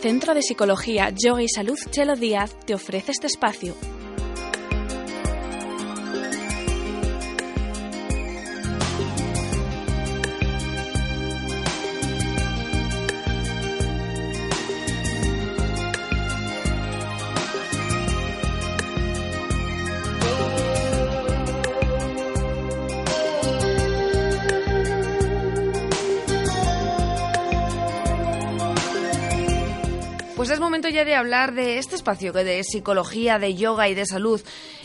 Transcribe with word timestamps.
Centro 0.00 0.32
de 0.32 0.42
Psicología, 0.42 1.10
Yoga 1.10 1.42
y 1.42 1.48
Salud 1.48 1.76
Chelo 1.90 2.14
Díaz 2.14 2.56
te 2.64 2.74
ofrece 2.74 3.10
este 3.10 3.26
espacio. 3.26 3.74
Pues 30.38 30.50
es 30.50 30.60
momento 30.60 30.88
ya 30.88 31.04
de 31.04 31.16
hablar 31.16 31.52
de 31.52 31.78
este 31.78 31.96
espacio 31.96 32.32
que 32.32 32.44
de 32.44 32.62
psicología, 32.62 33.40
de 33.40 33.56
yoga 33.56 33.88
y 33.88 33.94
de 33.96 34.06
salud. 34.06 34.40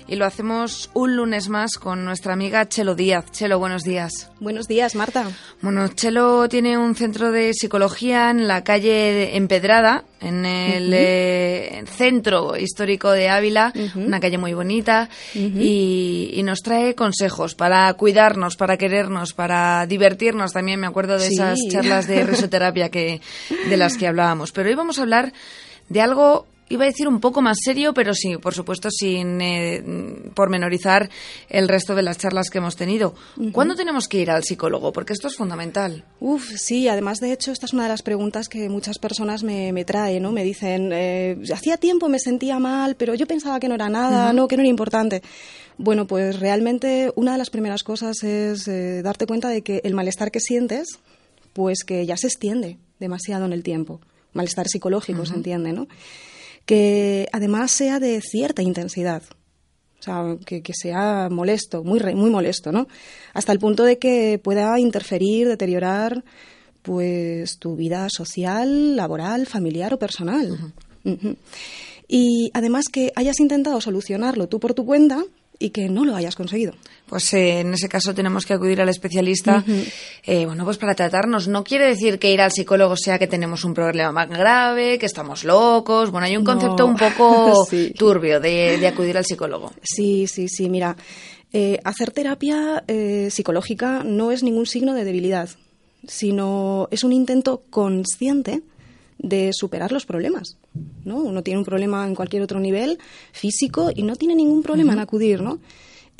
Y 0.06 0.16
lo 0.18 0.26
hacemos 0.26 0.90
un 0.94 1.16
lunes 1.16 1.48
más 1.48 1.78
con 1.78 2.04
nuestra 2.04 2.34
amiga 2.34 2.68
Chelo 2.68 2.94
Díaz. 2.94 3.32
Chelo, 3.32 3.58
buenos 3.58 3.84
días. 3.84 4.30
Buenos 4.42 4.68
días, 4.68 4.96
Marta. 4.96 5.26
Bueno, 5.62 5.88
Chelo 5.88 6.48
tiene 6.50 6.78
un 6.78 6.94
centro 6.96 7.32
de 7.32 7.54
psicología 7.54 8.30
en 8.30 8.48
la 8.48 8.64
calle 8.66 9.38
Empedrada, 9.38 10.04
en 10.20 10.46
el 10.46 10.92
eh, 10.94 11.84
centro 11.88 12.58
histórico 12.58 13.12
de 13.12 13.30
Ávila, 13.30 13.72
una 13.96 14.20
calle 14.20 14.38
muy 14.38 14.54
bonita, 14.54 15.09
y, 15.34 16.31
y 16.34 16.44
nos 16.44 16.59
trae 16.59 16.96
consejos 16.96 17.56
para 17.56 17.92
cuidarnos, 17.94 18.58
para 18.58 18.78
querernos, 18.78 19.34
para 19.34 19.86
divertirnos. 19.88 20.52
También 20.52 20.81
me 20.81 20.88
acuerdo 20.88 21.14
de 21.18 21.28
Sí. 21.30 21.36
esas 21.36 21.59
charlas 21.72 22.08
de 22.08 22.24
risoterapia 22.26 22.90
que, 22.90 23.22
de 23.70 23.78
las 23.78 23.98
que 23.98 24.08
hablábamos. 24.08 24.52
Pero 24.52 24.68
hoy 24.70 24.76
vamos 24.76 25.00
a 25.00 25.04
hablar 25.04 25.31
de 25.90 26.02
algo, 26.02 26.46
iba 26.74 26.86
a 26.86 26.88
decir 26.88 27.08
un 27.08 27.20
poco 27.20 27.42
más 27.42 27.58
serio, 27.64 27.94
pero 27.94 28.14
sí, 28.14 28.38
por 28.38 28.54
supuesto, 28.54 28.90
sin 28.90 29.42
eh, 29.42 29.84
pormenorizar 30.34 31.10
el 31.50 31.68
resto 31.68 31.96
de 31.96 32.04
las 32.04 32.18
charlas 32.18 32.50
que 32.50 32.58
hemos 32.58 32.76
tenido. 32.76 33.16
¿Cuándo 33.52 33.76
tenemos 33.76 34.08
que 34.08 34.20
ir 34.20 34.32
al 34.32 34.44
psicólogo? 34.44 34.92
Porque 34.92 35.14
esto 35.14 35.28
es 35.28 35.36
fundamental. 35.36 36.04
Uf, 36.20 36.52
sí, 36.58 36.88
además 36.88 37.20
de 37.20 37.32
hecho 37.32 37.52
esta 37.52 37.66
es 37.66 37.74
una 37.74 37.84
de 37.84 37.90
las 37.90 38.02
preguntas 38.02 38.50
que 38.50 38.70
muchas 38.70 38.98
personas 39.00 39.44
me, 39.44 39.72
me 39.72 39.86
traen, 39.86 40.24
¿no? 40.24 40.32
Me 40.32 40.44
dicen, 40.44 40.92
eh, 40.94 41.38
hacía 41.54 41.78
tiempo 41.78 42.10
me 42.10 42.20
sentía 42.20 42.60
mal, 42.60 42.96
pero 42.96 43.14
yo 43.16 43.26
pensaba 43.28 43.60
que 43.60 43.68
no 43.68 43.76
era 43.76 43.90
nada, 43.90 44.34
no, 44.34 44.48
que 44.48 44.58
no 44.58 44.62
era 44.62 44.70
importante. 44.70 45.22
Bueno, 45.78 46.08
pues 46.08 46.40
realmente 46.40 47.12
una 47.16 47.34
de 47.34 47.38
las 47.38 47.50
primeras 47.50 47.84
cosas 47.84 48.24
es 48.24 48.68
eh, 48.68 49.02
darte 49.02 49.26
cuenta 49.26 49.50
de 49.50 49.62
que 49.62 49.82
el 49.84 49.94
malestar 49.94 50.32
que 50.32 50.40
sientes, 50.40 51.00
pues 51.54 51.84
que 51.84 52.06
ya 52.06 52.18
se 52.18 52.28
extiende 52.28 52.78
demasiado 53.00 53.46
en 53.46 53.54
el 53.54 53.64
tiempo. 53.64 54.00
Malestar 54.34 54.68
psicológico, 54.68 55.26
se 55.26 55.36
entiende, 55.36 55.74
¿no? 55.74 55.88
Que 56.66 57.28
además 57.31 57.72
sea 57.72 58.00
de 58.00 58.22
cierta 58.22 58.62
intensidad. 58.62 59.24
O 60.00 60.03
sea, 60.03 60.38
que, 60.46 60.62
que 60.62 60.74
sea 60.74 61.29
molesto, 61.31 61.84
muy, 61.84 62.00
re- 62.00 62.16
muy 62.16 62.29
molesto, 62.29 62.72
¿no? 62.72 62.88
Hasta 63.34 63.51
el 63.53 63.59
punto 63.59 63.84
de 63.85 64.00
que 64.00 64.40
pueda 64.44 64.78
interferir, 64.79 65.47
deteriorar, 65.47 66.23
pues, 66.81 67.57
tu 67.57 67.75
vida 67.78 68.07
social, 68.09 68.96
laboral, 68.97 69.46
familiar 69.47 69.94
o 69.94 70.00
personal. 70.00 70.73
Y 72.07 72.52
además 72.53 72.85
que 72.91 73.12
hayas 73.16 73.40
intentado 73.40 73.79
solucionarlo 73.81 74.47
tú 74.47 74.59
por 74.59 74.73
tu 74.73 74.85
cuenta 74.85 75.23
y 75.59 75.69
que 75.69 75.88
no 75.90 76.03
lo 76.06 76.16
hayas 76.16 76.35
conseguido. 76.35 76.73
Pues 77.13 77.31
eh, 77.35 77.59
en 77.59 77.75
ese 77.75 77.88
caso 77.88 78.16
tenemos 78.16 78.44
que 78.44 78.53
acudir 78.56 78.81
al 78.81 78.90
especialista, 78.90 79.63
eh, 80.24 80.47
bueno, 80.47 80.66
pues 80.66 80.78
para 80.79 80.96
tratarnos. 80.96 81.47
No 81.47 81.63
quiere 81.63 81.85
decir 81.85 82.18
que 82.18 82.34
ir 82.34 82.41
al 82.41 82.51
psicólogo 82.51 82.97
sea 82.97 83.19
que 83.19 83.28
tenemos 83.28 83.63
un 83.66 83.75
problema 83.75 84.12
más 84.12 84.28
grave, 84.29 84.97
que 84.97 85.06
estamos 85.06 85.44
locos. 85.44 86.09
Bueno, 86.09 86.25
hay 86.25 86.35
un 86.35 86.44
No. 86.44 86.52
concepto 86.53 86.88
un 86.88 86.96
poco 86.96 87.66
Sí. 87.69 87.94
turbio 87.96 88.40
de, 88.40 88.79
de 88.79 88.88
acudir 88.88 89.16
al 89.16 89.25
psicólogo. 89.25 89.73
Sí, 89.84 90.25
sí, 90.25 90.47
sí. 90.50 90.72
Mira, 90.72 90.97
eh, 91.52 91.78
hacer 91.84 92.09
terapia 92.09 92.84
eh, 92.88 93.28
psicológica 93.29 94.02
no 94.03 94.31
es 94.31 94.41
ningún 94.41 94.66
signo 94.66 94.96
de 94.96 95.03
debilidad, 95.03 95.52
sino 96.07 96.88
es 96.90 97.03
un 97.03 97.13
intento 97.13 97.62
consciente 97.69 98.63
de 99.19 99.52
superar 99.53 99.91
los 99.91 100.07
problemas. 100.07 100.57
¿no? 101.06 101.18
Uno 101.18 101.44
tiene 101.44 101.59
un 101.59 101.63
problema 101.66 102.07
en 102.07 102.16
cualquier 102.16 102.41
otro 102.41 102.59
nivel 102.59 102.97
físico 103.34 103.91
y 103.96 104.02
no 104.02 104.16
tiene 104.16 104.34
ningún 104.34 104.63
problema 104.63 104.94
en 104.94 105.00
acudir, 105.00 105.44
¿no? 105.44 105.59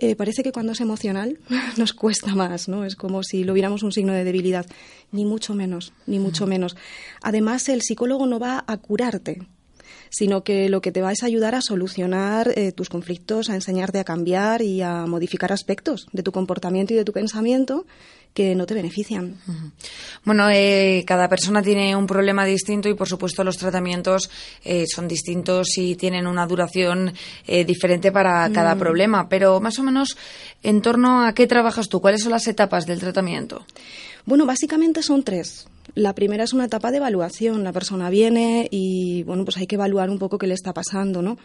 Eh, 0.04 0.18
parece 0.18 0.44
que 0.44 0.52
cuando 0.52 0.74
es 0.74 0.82
emocional 0.82 1.40
nos 1.78 1.94
cuesta 1.94 2.36
más, 2.36 2.68
¿no? 2.68 2.84
Es 2.84 2.98
como 2.98 3.24
si 3.24 3.46
lo 3.46 3.54
viéramos 3.54 3.84
un 3.84 3.94
signo 3.94 4.12
de 4.12 4.26
debilidad. 4.26 4.66
Ni 5.14 5.24
mucho 5.24 5.54
menos, 5.54 5.94
ni 6.08 6.20
mucho 6.20 6.46
menos. 6.46 6.76
Además, 7.22 7.70
el 7.70 7.82
psicólogo 7.82 8.26
no 8.26 8.38
va 8.38 8.66
a 8.68 8.76
curarte, 8.76 9.48
sino 10.10 10.44
que 10.44 10.68
lo 10.68 10.82
que 10.82 10.92
te 10.92 11.02
va 11.02 11.14
es 11.14 11.24
ayudar 11.24 11.56
a 11.56 11.62
solucionar 11.62 12.52
eh, 12.58 12.74
tus 12.74 12.90
conflictos, 12.90 13.50
a 13.50 13.56
enseñarte 13.56 14.00
a 14.00 14.04
cambiar 14.04 14.62
y 14.62 14.82
a 14.82 15.06
modificar 15.06 15.54
aspectos 15.54 16.08
de 16.12 16.22
tu 16.22 16.34
comportamiento 16.34 16.94
y 16.94 16.98
de 16.98 17.06
tu 17.06 17.14
pensamiento 17.14 17.86
que 18.34 18.56
no 18.56 18.66
te 18.66 18.74
benefician. 18.74 19.36
Bueno, 20.26 20.50
eh, 20.50 21.04
cada 21.06 21.30
persona 21.30 21.62
tiene 21.62 21.96
un 21.96 22.08
problema 22.08 22.46
distinto 22.46 22.90
y, 22.90 22.96
por 22.96 23.08
supuesto, 23.08 23.44
los 23.44 23.58
tratamientos 23.58 24.30
eh, 24.64 24.86
son 24.88 25.08
distintos 25.08 25.78
y 25.78 25.96
tienen 25.96 26.26
una 26.26 26.48
duración 26.48 27.14
eh, 27.46 27.64
diferente 27.64 28.12
para 28.12 28.50
cada 28.52 28.76
problema. 28.76 29.30
Pero, 29.30 29.60
más 29.60 29.78
o 29.80 29.84
menos, 29.84 30.18
¿en 30.64 30.82
torno 30.82 31.26
a 31.26 31.34
qué 31.34 31.46
trabajas 31.46 31.90
tú? 31.90 32.02
¿Cuáles 32.02 32.22
son 32.22 32.32
las 32.32 32.48
etapas 32.48 32.86
del 32.86 33.00
tratamiento? 33.00 33.66
Bueno, 34.26 34.46
básicamente 34.46 35.04
son 35.04 35.24
tres. 35.24 35.68
La 35.96 36.16
primera 36.16 36.44
es 36.44 36.54
una 36.54 36.66
etapa 36.66 36.90
de 36.90 36.98
evaluación. 36.98 37.64
La 37.64 37.72
persona 37.74 38.10
viene 38.10 38.68
y, 38.72 39.24
bueno, 39.24 39.46
pues 39.46 39.58
hay 39.58 39.68
que 39.68 39.76
evaluar 39.76 40.10
un 40.10 40.18
poco 40.18 40.38
qué 40.38 40.48
le 40.48 40.56
está 40.56 40.74
pasando, 40.74 41.22
¿no? 41.22 41.38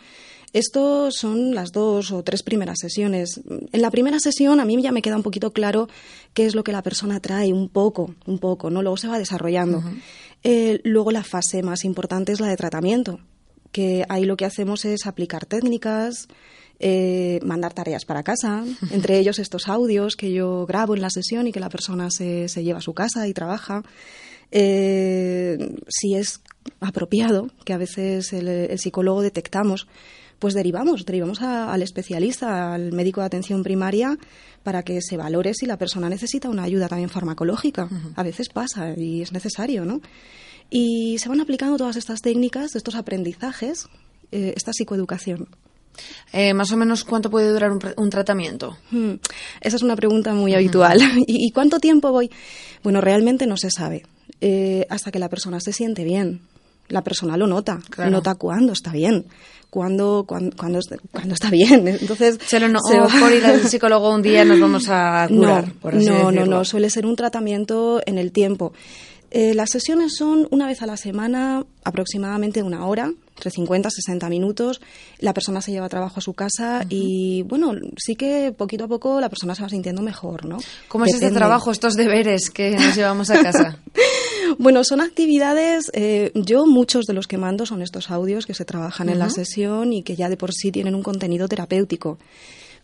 Esto 0.53 1.11
son 1.11 1.55
las 1.55 1.73
dos 1.73 2.11
o 2.11 2.23
tres 2.23 2.43
primeras 2.43 2.79
sesiones. 2.81 3.41
En 3.73 3.83
la 3.83 3.91
primera 3.91 4.19
sesión 4.19 4.61
a 4.61 4.65
mí 4.65 4.81
ya 4.83 4.93
me 4.93 5.03
queda 5.03 5.17
un 5.17 5.23
poquito 5.23 5.53
claro 5.53 5.89
qué 6.33 6.47
es 6.47 6.55
lo 6.55 6.65
que 6.65 6.73
la 6.73 6.83
persona 6.83 7.21
trae, 7.21 7.53
un 7.53 7.69
poco, 7.69 8.15
un 8.27 8.39
poco, 8.39 8.71
¿no? 8.71 8.83
Luego 8.83 8.97
se 8.97 9.09
va 9.09 9.19
desarrollando. 9.19 9.83
Eh, 10.43 10.81
luego 10.85 11.11
la 11.11 11.23
fase 11.23 11.63
más 11.63 11.85
importante 11.85 12.33
es 12.33 12.41
la 12.41 12.49
de 12.49 12.57
tratamiento, 12.57 13.21
que 13.73 14.05
ahí 14.09 14.25
lo 14.25 14.37
que 14.37 14.47
hacemos 14.47 14.85
es 14.85 15.07
aplicar 15.07 15.45
técnicas, 15.47 16.29
eh, 16.81 17.41
mandar 17.45 17.75
tareas 17.75 18.05
para 18.05 18.23
casa, 18.23 18.65
entre 18.91 19.19
ellos 19.19 19.39
estos 19.39 19.69
audios 19.69 20.17
que 20.17 20.33
yo 20.33 20.65
grabo 20.67 20.95
en 20.95 21.03
la 21.03 21.11
sesión 21.11 21.47
y 21.47 21.53
que 21.53 21.61
la 21.61 21.69
persona 21.69 22.11
se, 22.11 22.49
se 22.49 22.63
lleva 22.63 22.79
a 22.79 22.83
su 22.83 22.95
casa 22.95 23.29
y 23.29 23.35
trabaja. 23.35 23.83
Eh, 24.51 25.77
si 25.89 26.15
es 26.15 26.41
apropiado, 26.81 27.49
que 27.65 27.75
a 27.75 27.79
veces 27.79 28.33
el, 28.33 28.49
el 28.49 28.79
psicólogo 28.79 29.21
detectamos, 29.21 29.87
pues 30.39 30.55
derivamos, 30.55 31.05
derivamos 31.05 31.43
a- 31.43 31.73
al 31.73 31.83
especialista, 31.83 32.73
al 32.75 32.93
médico 32.93 33.21
de 33.21 33.27
atención 33.27 33.63
primaria, 33.63 34.17
para 34.63 34.83
que 34.83 35.01
se 35.03 35.17
valore 35.17 35.55
si 35.55 35.67
la 35.67 35.77
persona 35.79 36.09
necesita 36.09 36.49
una 36.49 36.63
ayuda 36.65 36.89
también 36.89 37.11
farmacológica. 37.11 37.89
A 38.17 38.23
veces 38.23 38.49
pasa 38.49 38.95
y 38.97 39.23
es 39.23 39.33
necesario, 39.33 39.85
¿no? 39.85 40.01
Y 40.71 41.17
se 41.19 41.29
van 41.29 41.41
aplicando 41.41 41.77
todas 41.77 41.97
estas 41.97 42.21
técnicas, 42.21 42.77
estos 42.77 42.95
aprendizajes, 42.95 43.87
eh, 44.33 44.53
esta 44.57 44.73
psicoeducación. 44.73 45.49
Eh, 46.33 46.55
más 46.55 46.71
o 46.71 46.77
menos, 46.77 47.03
¿cuánto 47.05 47.31
puede 47.31 47.51
durar 47.51 47.73
un, 47.73 47.81
un 47.97 48.11
tratamiento? 48.11 48.77
Hmm, 48.91 49.15
Esa 49.61 49.77
es 49.77 49.83
una 49.83 49.97
pregunta 49.97 50.33
muy 50.35 50.55
habitual. 50.55 51.01
¿Y, 51.27 51.47
y 51.47 51.51
cuánto 51.51 51.81
tiempo 51.81 52.13
voy? 52.13 52.31
Bueno, 52.85 53.01
realmente 53.01 53.47
no 53.47 53.57
se 53.57 53.71
sabe. 53.71 54.05
Eh, 54.41 54.87
hasta 54.91 55.11
que 55.11 55.19
la 55.19 55.29
persona 55.29 55.59
se 55.59 55.73
siente 55.73 56.05
bien. 56.05 56.43
La 56.89 57.03
persona 57.03 57.37
lo 57.37 57.47
nota. 57.47 57.79
Claro. 57.91 58.11
Nota 58.11 58.35
cuándo 58.37 58.73
está 58.73 58.93
bien. 58.93 59.27
Cuándo, 59.71 60.25
est- 60.29 61.03
cuándo 61.13 61.35
está 61.35 61.51
bien. 61.51 61.87
Entonces, 62.01 62.39
Chelo, 62.39 62.69
no, 62.69 62.79
se 62.81 62.99
va- 62.99 63.09
por 63.21 63.31
ir 63.33 63.45
al 63.45 63.61
psicólogo 63.69 64.15
un 64.15 64.23
día 64.23 64.45
nos 64.45 64.59
vamos 64.61 64.85
a 64.89 65.27
curar, 65.29 65.67
no, 65.69 65.75
por 65.81 65.95
así 65.97 66.07
no, 66.07 66.13
no, 66.13 66.31
decirlo. 66.31 66.47
no, 66.47 66.65
suele 66.65 66.89
ser 66.91 67.05
un 67.05 67.17
tratamiento 67.17 68.01
en 68.07 68.17
el 68.19 68.33
tiempo. 68.33 68.73
Eh, 69.31 69.53
las 69.53 69.69
sesiones 69.69 70.17
son 70.17 70.49
una 70.51 70.67
vez 70.67 70.81
a 70.81 70.87
la 70.87 70.97
semana, 70.97 71.63
aproximadamente 71.85 72.63
una 72.63 72.87
hora, 72.87 73.13
entre 73.37 73.51
50 73.51 73.89
y 73.89 73.93
60 73.93 74.27
minutos. 74.31 74.81
La 75.19 75.35
persona 75.35 75.61
se 75.61 75.71
lleva 75.71 75.87
trabajo 75.91 76.15
a 76.17 76.23
su 76.23 76.33
casa 76.33 76.87
y, 76.89 77.43
bueno, 77.43 77.73
sí 77.99 78.17
que 78.17 78.55
poquito 78.57 78.85
a 78.85 78.89
poco 78.89 79.21
la 79.21 79.29
persona 79.29 79.55
se 79.55 79.61
va 79.61 79.69
sintiendo 79.69 80.01
mejor, 80.01 80.47
¿no? 80.47 80.57
¿Cómo 80.89 81.05
es 81.05 81.13
este 81.13 81.31
trabajo, 81.31 81.71
estos 81.71 81.93
deberes 81.95 82.49
que 82.49 82.71
nos 82.71 82.97
llevamos 82.97 83.29
a 83.29 83.43
casa? 83.43 83.77
Bueno, 84.59 84.85
son 84.85 85.01
actividades, 85.01 85.91
eh, 85.93 86.33
yo 86.35 86.67
muchos 86.67 87.07
de 87.07 87.13
los 87.13 87.27
que 87.27 87.37
mando 87.37 87.67
son 87.67 87.83
estos 87.83 88.11
audios 88.11 88.47
que 88.47 88.55
se 88.55 88.65
trabajan 88.65 89.09
en 89.09 89.19
la 89.19 89.29
sesión 89.31 89.93
y 89.93 90.03
que 90.03 90.17
ya 90.17 90.29
de 90.29 90.37
por 90.37 90.53
sí 90.53 90.73
tienen 90.73 90.95
un 90.95 91.03
contenido 91.03 91.49
terapéutico. 91.49 92.19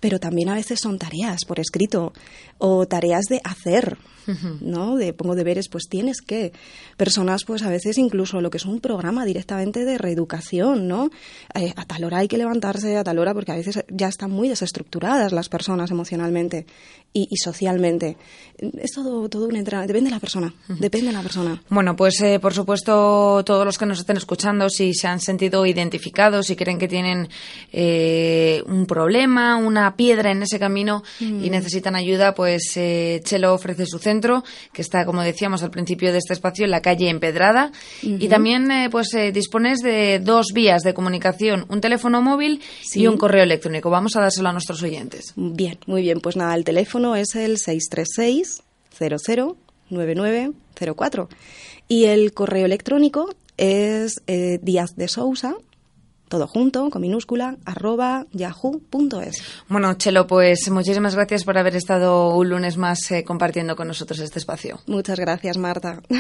Pero 0.05 0.21
también 0.21 0.51
a 0.51 0.55
veces 0.55 0.81
son 0.81 0.99
tareas 0.99 1.47
por 1.47 1.59
escrito 1.59 2.13
o 2.59 2.87
tareas 2.87 3.25
de 3.31 3.41
hacer, 3.43 3.97
¿no? 4.61 4.97
De 4.97 5.15
pongo 5.15 5.35
deberes, 5.35 5.71
pues 5.71 5.85
tienes 5.89 6.21
que. 6.21 6.53
Personas, 6.99 7.45
pues 7.47 7.63
a 7.63 7.71
veces 7.71 7.97
incluso 7.97 8.43
lo 8.43 8.51
que 8.51 8.59
es 8.59 8.67
un 8.67 8.81
programa 8.81 9.25
directamente 9.25 9.87
de 9.87 9.97
reeducación, 9.97 10.89
¿no? 10.89 11.09
Eh, 11.55 11.73
a 11.75 11.87
tal 11.87 12.05
hora 12.05 12.19
hay 12.19 12.29
que 12.29 12.37
levantarse, 12.37 12.99
a 12.99 13.05
tal 13.05 13.19
hora, 13.19 13.33
porque 13.33 13.53
a 13.53 13.57
veces 13.57 13.83
ya 13.89 14.09
están 14.09 14.31
muy 14.31 14.51
desestructuradas 14.51 15.33
las 15.33 15.49
personas 15.49 15.91
emocionalmente 15.91 16.67
y, 17.15 17.27
y 17.31 17.37
socialmente. 17.39 18.19
Es 18.59 18.93
todo, 18.93 19.27
todo 19.31 19.47
un 19.47 19.57
entrenamiento. 19.57 19.95
Depende 19.95 20.11
de 20.11 20.15
la 20.17 20.21
persona, 20.21 20.55
depende 20.69 21.07
de 21.07 21.13
la 21.13 21.23
persona. 21.23 21.63
Bueno, 21.71 21.97
pues 21.97 22.21
eh, 22.21 22.39
por 22.41 22.53
supuesto 22.53 23.43
todos 23.45 23.65
los 23.65 23.79
que 23.79 23.87
nos 23.87 24.01
estén 24.01 24.19
escuchando, 24.19 24.69
si 24.69 24.93
se 24.93 25.09
han 25.09 25.21
sentido 25.21 25.65
identificados, 25.65 26.47
si 26.47 26.57
creen 26.57 26.79
que 26.79 26.89
tienen 26.89 27.29
eh, 27.73 28.63
un 28.67 28.87
problema, 28.87 29.57
una 29.57 29.94
piedra 29.97 30.31
en 30.31 30.43
ese 30.43 30.59
camino 30.59 31.03
y 31.21 31.51
necesitan 31.51 31.97
ayuda, 31.97 32.35
pues 32.35 32.73
eh, 32.77 33.21
Chelo 33.25 33.55
ofrece 33.55 33.87
su 33.87 33.99
centro, 33.99 34.45
que 34.73 34.83
está, 34.83 35.05
como 35.05 35.23
decíamos 35.23 35.63
al 35.63 35.71
principio 35.71 36.13
de 36.13 36.19
este 36.19 36.33
espacio, 36.33 36.65
en 36.65 36.71
la 36.71 36.83
calle 36.83 37.09
Empedrada. 37.09 37.73
Y 38.03 38.29
también 38.29 38.71
eh, 38.71 38.89
pues 38.91 39.13
eh, 39.15 39.33
dispones 39.33 39.81
de 39.81 40.21
dos 40.21 40.47
vías 40.55 40.83
de 40.83 40.95
comunicación, 40.95 41.67
un 41.69 41.81
teléfono 41.81 42.23
móvil 42.23 42.61
y 42.95 43.07
un 43.07 43.17
correo 43.17 43.43
electrónico. 43.43 43.91
Vamos 43.91 44.17
a 44.17 44.21
dárselo 44.21 44.49
a 44.49 44.53
nuestros 44.53 44.83
oyentes. 44.83 45.33
Bien, 45.37 45.79
muy 45.87 46.03
bien. 46.03 46.21
Pues 46.21 46.37
nada, 46.37 46.55
el 46.55 46.65
teléfono 46.65 47.17
es 47.17 47.35
el 47.35 47.59
636 47.59 48.63
00 48.97 49.57
9904 49.91 51.29
y 51.89 52.05
el 52.05 52.33
correo 52.33 52.67
electrónico 52.67 53.35
es 53.57 54.23
eh, 54.27 54.59
Díaz 54.63 54.97
de 54.97 55.09
Sousa, 55.09 55.55
todo 56.29 56.47
junto, 56.47 56.91
con 56.91 57.03
minúscula, 57.03 57.57
arroba 57.65 58.27
yahoo.es. 58.33 59.43
Bueno, 59.69 59.95
Chelo, 59.95 60.27
pues 60.27 60.71
muchísimas 60.71 61.15
gracias 61.15 61.45
por 61.45 61.59
haber 61.59 61.77
estado 61.77 62.35
un 62.35 62.49
lunes 62.49 62.77
más 62.77 63.11
eh, 63.11 63.25
compartiendo 63.25 63.77
con 63.77 63.89
nosotros 63.89 64.19
este 64.21 64.39
espacio. 64.39 64.81
Muchas 64.87 65.19
gracias, 65.19 65.59
Marta. 65.59 66.01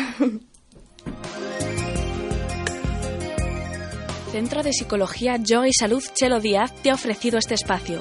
Centro 4.34 4.62
de 4.64 4.72
Psicología, 4.72 5.36
Yoga 5.36 5.68
y 5.68 5.72
Salud 5.72 6.02
Chelo 6.12 6.40
Díaz 6.40 6.72
te 6.82 6.90
ha 6.90 6.94
ofrecido 6.94 7.38
este 7.38 7.54
espacio. 7.54 8.00